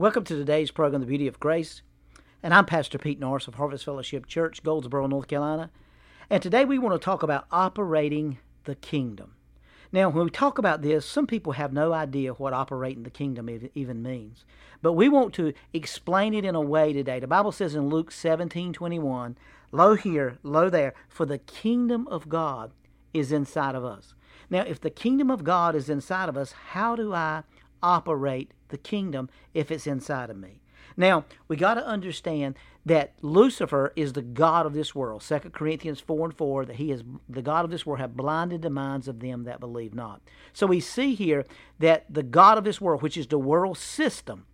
[0.00, 1.82] Welcome to today's program, The Beauty of Grace.
[2.42, 5.70] And I'm Pastor Pete Norris of Harvest Fellowship Church, Goldsboro, North Carolina.
[6.30, 9.34] And today we want to talk about operating the kingdom.
[9.92, 13.50] Now, when we talk about this, some people have no idea what operating the kingdom
[13.74, 14.46] even means.
[14.80, 17.20] But we want to explain it in a way today.
[17.20, 19.36] The Bible says in Luke 17 21,
[19.70, 22.72] Lo here, lo there, for the kingdom of God
[23.12, 24.14] is inside of us.
[24.48, 27.42] Now, if the kingdom of God is inside of us, how do I
[27.82, 30.60] operate the kingdom if it's inside of me?
[30.96, 35.22] Now, we got to understand that Lucifer is the God of this world.
[35.22, 38.62] 2 Corinthians 4 and 4, that he is the God of this world, have blinded
[38.62, 40.20] the minds of them that believe not.
[40.52, 41.44] So we see here
[41.78, 44.46] that the God of this world, which is the world system,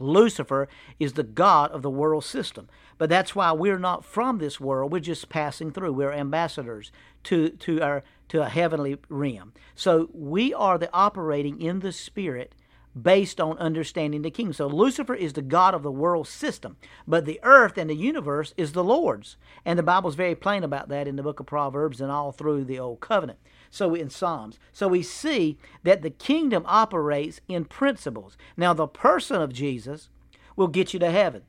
[0.00, 2.68] Lucifer is the God of the world system.
[2.98, 4.92] But that's why we're not from this world.
[4.92, 5.92] We're just passing through.
[5.92, 6.92] We're ambassadors
[7.24, 9.52] to, to, our, to a heavenly realm.
[9.74, 12.54] So we are the operating in the spirit
[13.00, 14.52] based on understanding the kingdom.
[14.52, 16.76] So Lucifer is the God of the world system,
[17.08, 19.36] but the earth and the universe is the Lord's.
[19.64, 22.64] And the Bible's very plain about that in the book of Proverbs and all through
[22.64, 23.40] the Old Covenant.
[23.74, 24.60] So in Psalms.
[24.72, 28.36] So we see that the kingdom operates in principles.
[28.56, 30.10] Now the person of Jesus
[30.54, 31.42] will get you to heaven.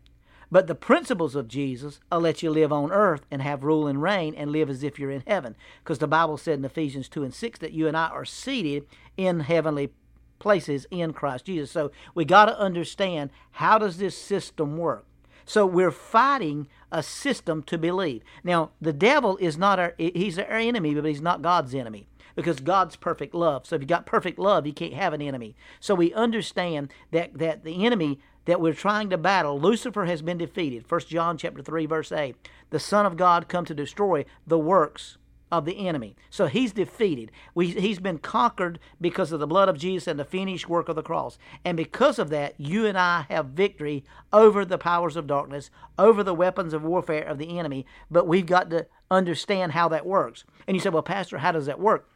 [0.52, 4.02] But the principles of Jesus will let you live on earth and have rule and
[4.02, 5.56] reign and live as if you're in heaven.
[5.84, 8.88] Because the Bible said in Ephesians 2 and 6 that you and I are seated
[9.16, 9.92] in heavenly
[10.40, 11.70] places in Christ Jesus.
[11.70, 15.06] So we got to understand how does this system work?
[15.46, 18.24] So we're fighting a system to believe.
[18.44, 22.60] Now, the devil is not our he's our enemy, but he's not God's enemy because
[22.60, 23.66] God's perfect love.
[23.66, 25.56] So if you got perfect love, you can't have an enemy.
[25.80, 30.38] So we understand that that the enemy that we're trying to battle, Lucifer has been
[30.38, 30.90] defeated.
[30.90, 32.36] 1 John chapter 3 verse 8.
[32.70, 35.18] The Son of God come to destroy the works
[35.52, 36.16] of the enemy.
[36.30, 37.32] So he's defeated.
[37.54, 40.96] We, he's been conquered because of the blood of Jesus and the finished work of
[40.96, 41.38] the cross.
[41.64, 46.24] And because of that, you and I have victory over the powers of darkness, over
[46.24, 47.86] the weapons of warfare of the enemy.
[48.10, 50.44] But we've got to understand how that works.
[50.68, 52.10] And you say, well, Pastor, how does that work?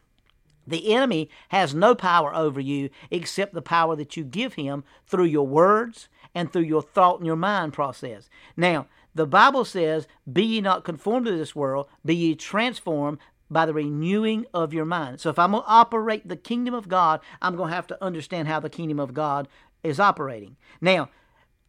[0.70, 5.26] The enemy has no power over you except the power that you give him through
[5.26, 8.30] your words and through your thought and your mind process.
[8.56, 13.18] Now, the Bible says, Be ye not conformed to this world, be ye transformed
[13.50, 15.20] by the renewing of your mind.
[15.20, 18.04] So if I'm going to operate the kingdom of God, I'm going to have to
[18.04, 19.48] understand how the kingdom of God
[19.84, 20.56] is operating.
[20.82, 21.10] Now,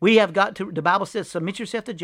[0.00, 1.94] we have got to, the Bible says, submit yourself to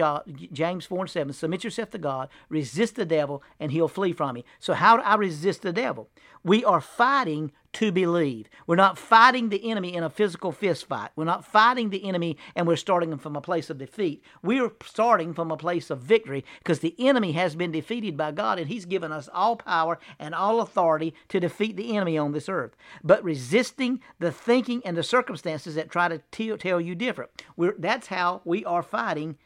[0.52, 4.36] James 4 and 7, submit yourself to God, resist the devil, and he'll flee from
[4.36, 4.42] you.
[4.60, 6.08] So, how do I resist the devil?
[6.44, 8.48] We are fighting to believe.
[8.66, 11.10] We're not fighting the enemy in a physical fist fight.
[11.14, 14.24] We're not fighting the enemy and we're starting from a place of defeat.
[14.42, 18.58] We're starting from a place of victory because the enemy has been defeated by God
[18.58, 22.48] and He's given us all power and all authority to defeat the enemy on this
[22.48, 22.74] earth.
[23.04, 27.30] But resisting the thinking and the circumstances that try to tell you different.
[27.58, 29.36] We're, that's how we are fighting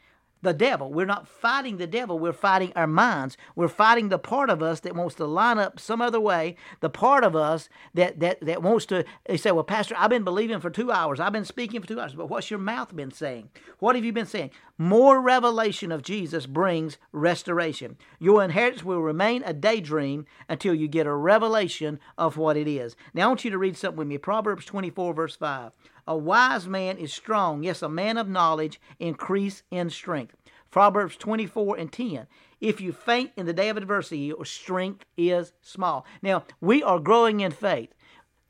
[0.42, 0.92] the devil.
[0.92, 3.36] We're not fighting the devil, we're fighting our minds.
[3.54, 6.90] We're fighting the part of us that wants to line up some other way, the
[6.90, 10.60] part of us that that that wants to they say, Well, Pastor, I've been believing
[10.60, 13.50] for two hours, I've been speaking for two hours, but what's your mouth been saying?
[13.78, 14.50] What have you been saying?
[14.80, 17.98] More revelation of Jesus brings restoration.
[18.18, 22.96] Your inheritance will remain a daydream until you get a revelation of what it is.
[23.12, 24.16] Now I want you to read something with me.
[24.16, 25.72] Proverbs 24, verse 5.
[26.06, 27.62] A wise man is strong.
[27.62, 30.34] Yes, a man of knowledge increase in strength.
[30.70, 32.26] Proverbs 24 and 10.
[32.62, 36.06] If you faint in the day of adversity, your strength is small.
[36.22, 37.92] Now, we are growing in faith.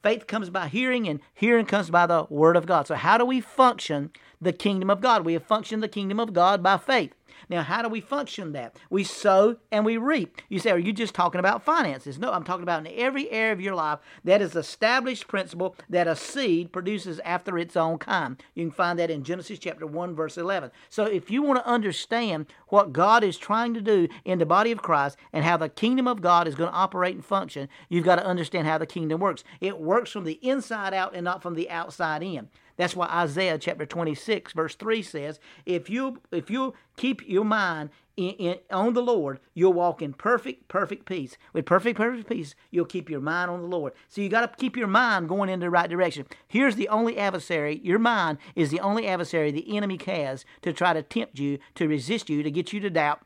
[0.03, 2.87] Faith comes by hearing, and hearing comes by the Word of God.
[2.87, 5.25] So, how do we function the kingdom of God?
[5.25, 7.15] We have functioned the kingdom of God by faith.
[7.49, 8.77] Now, how do we function that?
[8.91, 10.43] We sow and we reap.
[10.49, 12.19] You say, are you just talking about finances?
[12.19, 16.07] No, I'm talking about in every area of your life that is established principle that
[16.07, 18.43] a seed produces after its own kind.
[18.55, 20.71] You can find that in Genesis chapter 1, verse 11.
[20.89, 24.71] So if you want to understand what God is trying to do in the body
[24.73, 28.05] of Christ and how the kingdom of God is going to operate and function, you've
[28.05, 29.45] got to understand how the kingdom works.
[29.61, 32.49] It works from the inside out and not from the outside in.
[32.77, 37.91] That's why Isaiah chapter 26 verse 3 says, if you if you keep your mind
[38.17, 41.37] in, in, on the Lord, you'll walk in perfect, perfect peace.
[41.53, 43.95] With perfect, perfect peace, you'll keep your mind on the Lord.
[44.09, 46.27] So you got to keep your mind going in the right direction.
[46.47, 47.81] Here's the only adversary.
[47.83, 51.89] Your mind is the only adversary the enemy has to try to tempt you, to
[51.89, 53.23] resist you, to get you to doubt.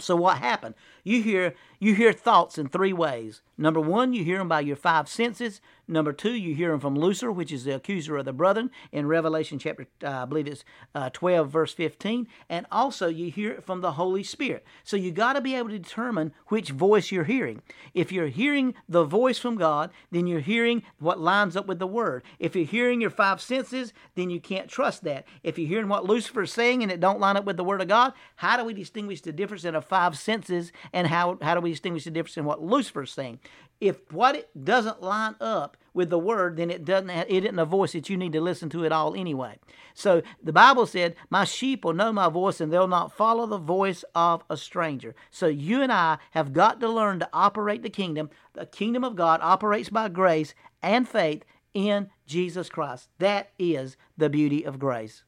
[0.00, 0.74] So what happened?
[1.04, 3.40] You hear You hear thoughts in three ways.
[3.56, 5.62] Number one, you hear them by your five senses.
[5.88, 9.06] Number two, you hear them from Lucifer, which is the accuser of the brethren, in
[9.06, 10.62] Revelation chapter, uh, I believe it's
[10.94, 12.28] uh, 12, verse 15.
[12.50, 14.64] And also, you hear it from the Holy Spirit.
[14.84, 17.62] So you got to be able to determine which voice you're hearing.
[17.94, 21.86] If you're hearing the voice from God, then you're hearing what lines up with the
[21.86, 22.22] Word.
[22.38, 25.26] If you're hearing your five senses, then you can't trust that.
[25.42, 27.80] If you're hearing what Lucifer is saying and it don't line up with the Word
[27.80, 31.54] of God, how do we distinguish the difference in the five senses and how, how
[31.54, 33.40] do we distinguish the difference in what Lucifer is saying?
[33.80, 37.58] If what it doesn't line up with the word, then it doesn't have, it isn't
[37.58, 39.58] a voice that you need to listen to at all anyway.
[39.94, 43.58] So the Bible said, "My sheep will know my voice, and they'll not follow the
[43.58, 47.90] voice of a stranger." So you and I have got to learn to operate the
[47.90, 48.30] kingdom.
[48.52, 51.42] The kingdom of God operates by grace and faith
[51.72, 53.08] in Jesus Christ.
[53.18, 55.24] That is the beauty of grace.